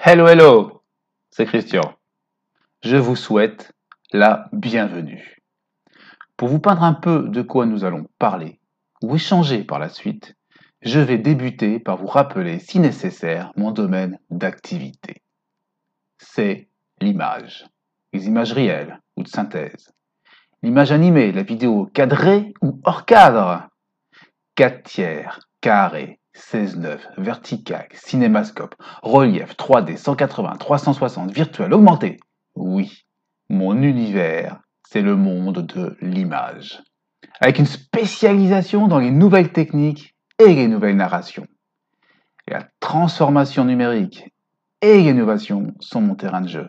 [0.00, 0.84] Hello, hello,
[1.28, 1.82] c'est Christian.
[2.84, 3.72] Je vous souhaite
[4.12, 5.42] la bienvenue.
[6.36, 8.60] Pour vous peindre un peu de quoi nous allons parler
[9.02, 10.36] ou échanger par la suite,
[10.82, 15.20] je vais débuter par vous rappeler, si nécessaire, mon domaine d'activité.
[16.18, 16.68] C'est
[17.00, 17.66] l'image.
[18.12, 19.92] Les images réelles ou de synthèse.
[20.62, 23.68] L'image animée, la vidéo cadrée ou hors cadre.
[24.54, 32.18] 4 tiers, carré, 16-9, vertical, cinémascope, relief, 3D, 180, 360, virtuel, augmenté.
[32.54, 33.04] Oui,
[33.50, 36.82] mon univers, c'est le monde de l'image.
[37.40, 41.46] Avec une spécialisation dans les nouvelles techniques et les nouvelles narrations.
[42.46, 44.32] La transformation numérique
[44.80, 46.68] et l'innovation sont mon terrain de jeu.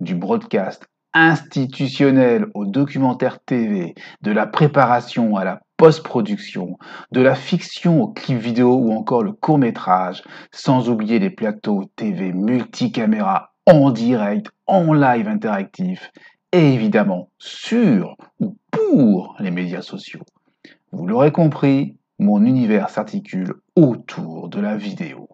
[0.00, 6.78] Du broadcast institutionnel au documentaire TV, de la préparation à la post-production,
[7.12, 11.84] de la fiction au clip vidéo ou encore le court métrage, sans oublier les plateaux
[11.96, 16.10] TV multicaméra en direct, en live interactif
[16.52, 20.24] et évidemment sur ou pour les médias sociaux.
[20.92, 25.28] Vous l'aurez compris, mon univers s'articule autour de la vidéo.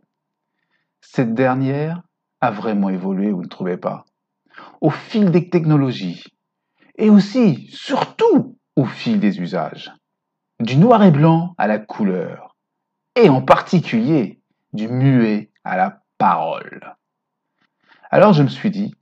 [1.01, 2.03] Cette dernière
[2.41, 4.05] a vraiment évolué, vous ne trouvez pas?
[4.81, 6.25] Au fil des technologies
[6.97, 9.93] et aussi, surtout, au fil des usages
[10.63, 12.57] du noir et blanc à la couleur,
[13.17, 14.41] et en particulier
[14.73, 16.95] du muet à la parole.
[18.11, 18.95] Alors je me suis dit,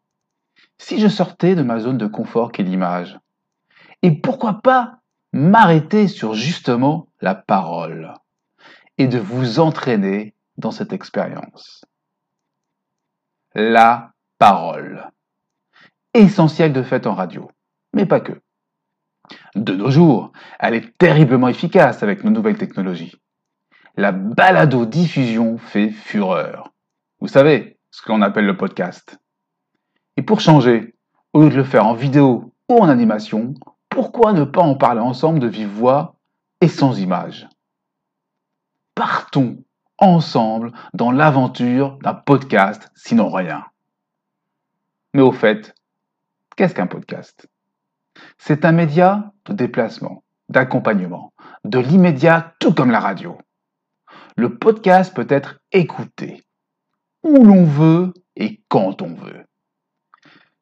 [0.79, 3.19] si je sortais de ma zone de confort qu'est l'image,
[4.03, 5.01] et pourquoi pas
[5.33, 8.15] m'arrêter sur justement la parole,
[8.97, 11.85] et de vous entraîner dans cette expérience.
[13.55, 15.11] La parole.
[16.15, 17.51] Essentielle de fait en radio,
[17.93, 18.41] mais pas que
[19.55, 23.15] de nos jours, elle est terriblement efficace avec nos nouvelles technologies.
[23.97, 26.73] La balado-diffusion fait fureur.
[27.21, 29.19] Vous savez, ce que l'on appelle le podcast.
[30.17, 30.95] Et pour changer,
[31.33, 33.55] au lieu de le faire en vidéo ou en animation,
[33.89, 36.17] pourquoi ne pas en parler ensemble de vive voix
[36.61, 37.49] et sans images?
[38.95, 39.65] Partons
[39.99, 43.65] ensemble dans l'aventure d'un podcast, sinon rien.
[45.15, 45.75] Mais au fait,
[46.57, 47.49] qu'est-ce qu'un podcast?
[48.39, 51.33] C'est un média de déplacement, d'accompagnement,
[51.65, 53.39] de l'immédiat, tout comme la radio.
[54.37, 56.43] Le podcast peut être écouté
[57.23, 59.45] où l'on veut et quand on veut.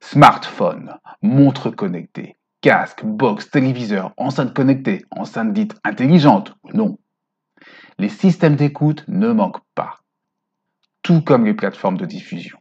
[0.01, 6.99] Smartphone, montre connectée, casque, box, téléviseur, enceinte connectée, enceinte dite intelligente ou non.
[7.99, 9.99] Les systèmes d'écoute ne manquent pas,
[11.03, 12.59] tout comme les plateformes de diffusion.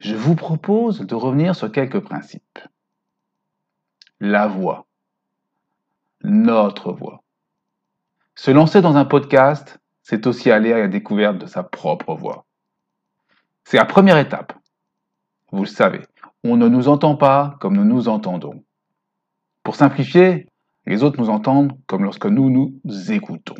[0.00, 2.58] Je vous propose de revenir sur quelques principes
[4.20, 4.86] la voix.
[6.22, 7.22] Notre voix.
[8.34, 12.46] Se lancer dans un podcast, c'est aussi aller à la découverte de sa propre voix.
[13.64, 14.52] C'est la première étape.
[15.52, 16.00] Vous le savez,
[16.42, 18.64] on ne nous entend pas comme nous nous entendons.
[19.62, 20.48] Pour simplifier,
[20.86, 23.56] les autres nous entendent comme lorsque nous nous écoutons.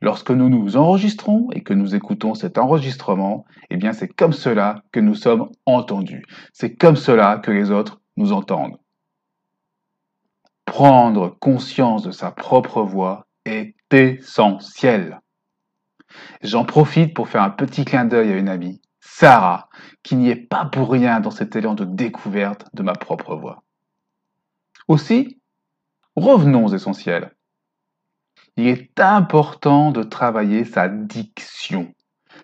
[0.00, 4.82] Lorsque nous nous enregistrons et que nous écoutons cet enregistrement, eh bien c'est comme cela
[4.92, 6.24] que nous sommes entendus.
[6.52, 8.78] C'est comme cela que les autres nous entendent.
[10.70, 15.20] Prendre conscience de sa propre voix est essentiel.
[16.42, 19.68] J'en profite pour faire un petit clin d'œil à une amie, Sarah,
[20.04, 23.64] qui n'y est pas pour rien dans cet élan de découverte de ma propre voix.
[24.86, 25.40] Aussi,
[26.14, 27.34] revenons aux essentiels.
[28.56, 31.92] Il est important de travailler sa diction,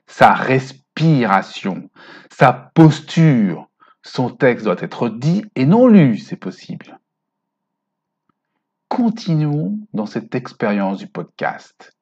[0.09, 1.91] sa respiration,
[2.33, 3.69] sa posture.
[4.03, 6.99] Son texte doit être dit et non lu, c'est possible
[8.97, 11.95] continuons dans cette expérience du podcast.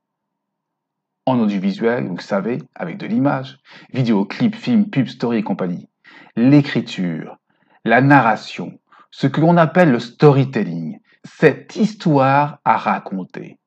[1.26, 3.58] En audiovisuel, vous le savez, avec de l'image,
[3.92, 5.88] vidéo, clip, film, pub, story et compagnie.
[6.36, 7.36] L'écriture,
[7.84, 8.78] la narration,
[9.10, 13.58] ce que l'on appelle le storytelling, cette histoire à raconter.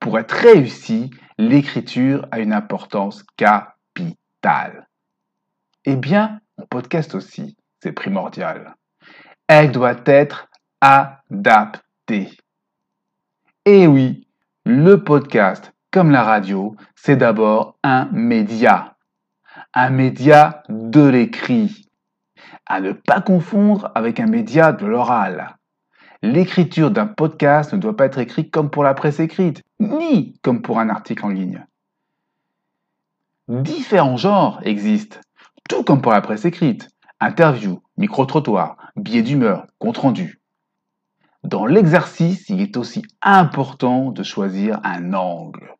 [0.00, 4.88] Pour être réussi, l'écriture a une importance capitale.
[5.84, 8.74] Eh bien, en podcast aussi, c'est primordial.
[9.46, 10.48] Elle doit être
[10.80, 11.78] adaptée
[12.10, 12.28] et
[13.64, 14.26] eh oui,
[14.64, 18.96] le podcast, comme la radio, c'est d'abord un média.
[19.72, 21.88] Un média de l'écrit.
[22.66, 25.56] À ne pas confondre avec un média de l'oral.
[26.22, 30.62] L'écriture d'un podcast ne doit pas être écrite comme pour la presse écrite, ni comme
[30.62, 31.64] pour un article en ligne.
[33.48, 35.18] Différents genres existent,
[35.68, 36.88] tout comme pour la presse écrite.
[37.20, 40.41] Interview, micro-trottoir, billet d'humeur, compte-rendu.
[41.44, 45.76] Dans l'exercice, il est aussi important de choisir un angle,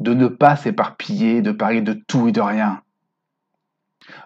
[0.00, 2.82] de ne pas s'éparpiller, de parler de tout et de rien.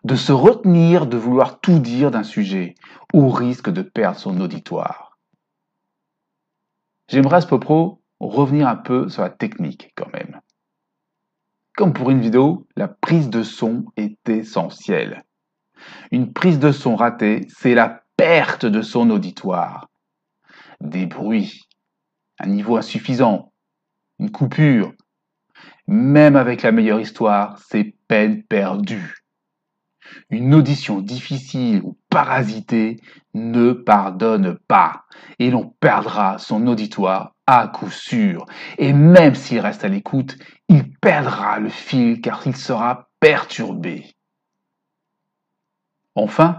[0.04, 2.74] de se retenir de vouloir tout dire d'un sujet,
[3.12, 5.18] au risque de perdre son auditoire.
[7.08, 10.40] J'aimerais à ce propos revenir un peu sur la technique quand même.
[11.76, 15.24] Comme pour une vidéo, la prise de son est essentielle.
[16.10, 19.88] Une prise de son ratée, c'est la perte de son auditoire.
[20.82, 21.60] Des bruits,
[22.40, 23.52] un niveau insuffisant,
[24.18, 24.92] une coupure.
[25.86, 29.14] Même avec la meilleure histoire, c'est peine perdue.
[30.28, 33.00] Une audition difficile ou parasitée
[33.32, 35.04] ne pardonne pas
[35.38, 38.44] et l'on perdra son auditoire à coup sûr.
[38.76, 40.36] Et même s'il reste à l'écoute,
[40.68, 44.12] il perdra le fil car il sera perturbé.
[46.16, 46.58] Enfin,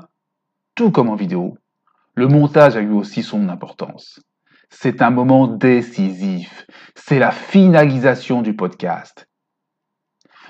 [0.75, 1.57] tout comme en vidéo,
[2.15, 4.19] le montage a eu aussi son importance.
[4.69, 6.65] C'est un moment décisif.
[6.95, 9.27] C'est la finalisation du podcast.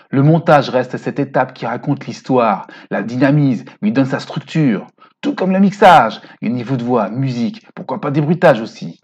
[0.10, 4.88] Le montage reste cette étape qui raconte l'histoire, la dynamise, lui donne sa structure,
[5.21, 9.00] tout comme le mixage, le niveau de voix, musique, pourquoi pas des bruitages aussi.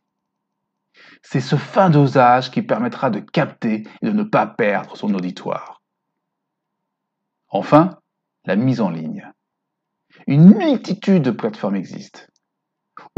[1.24, 5.82] C'est ce fin dosage qui permettra de capter et de ne pas perdre son auditoire.
[7.50, 7.98] Enfin,
[8.46, 9.32] la mise en ligne.
[10.28, 12.22] Une multitude de plateformes existent.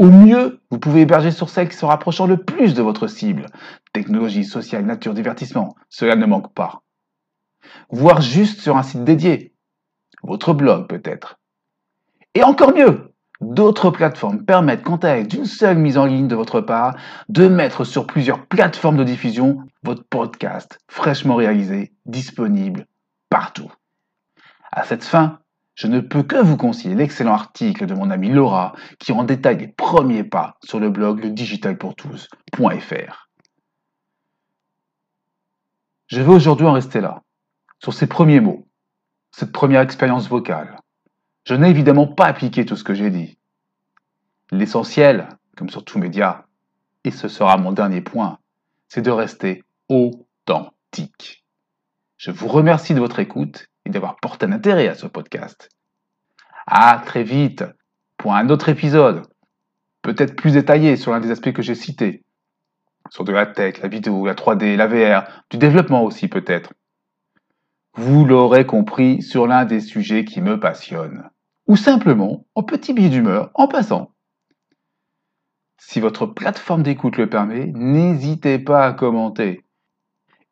[0.02, 3.46] Au mieux, vous pouvez héberger sur celle qui se rapprochant le plus de votre cible.
[3.92, 6.82] Technologie, sociale, nature, divertissement, cela ne manque pas
[7.90, 9.54] voire juste sur un site dédié.
[10.22, 11.38] Votre blog peut-être.
[12.34, 16.34] Et encore mieux, d'autres plateformes permettent quant à elles d'une seule mise en ligne de
[16.34, 16.96] votre part
[17.28, 22.86] de mettre sur plusieurs plateformes de diffusion votre podcast fraîchement réalisé, disponible
[23.28, 23.70] partout.
[24.70, 25.40] À cette fin,
[25.74, 29.58] je ne peux que vous conseiller l'excellent article de mon ami Laura qui en détaille
[29.58, 33.28] les premiers pas sur le blog le digitalpourtous.fr.
[36.08, 37.22] Je vais aujourd'hui en rester là
[37.82, 38.68] sur ces premiers mots,
[39.30, 40.78] cette première expérience vocale.
[41.44, 43.38] Je n'ai évidemment pas appliqué tout ce que j'ai dit.
[44.50, 46.46] L'essentiel, comme sur tout média,
[47.04, 48.38] et ce sera mon dernier point,
[48.88, 51.41] c'est de rester authentique.
[52.24, 55.68] Je vous remercie de votre écoute et d'avoir porté un intérêt à ce podcast.
[56.68, 57.64] À très vite
[58.16, 59.22] pour un autre épisode,
[60.02, 62.22] peut-être plus détaillé sur l'un des aspects que j'ai cités,
[63.10, 66.72] sur de la tech, la vidéo, la 3D, la VR, du développement aussi peut-être.
[67.94, 71.28] Vous l'aurez compris sur l'un des sujets qui me passionnent.
[71.66, 74.12] Ou simplement en petit billet d'humeur en passant.
[75.76, 79.64] Si votre plateforme d'écoute le permet, n'hésitez pas à commenter.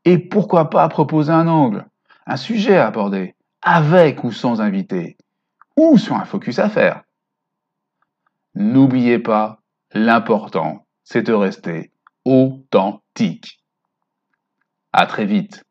[0.05, 1.87] Et pourquoi pas proposer un angle,
[2.27, 5.17] un sujet à aborder, avec ou sans invité,
[5.77, 7.03] ou sur un focus à faire.
[8.55, 9.61] N'oubliez pas,
[9.93, 11.93] l'important, c'est de rester
[12.25, 13.61] authentique.
[14.93, 15.63] À très vite.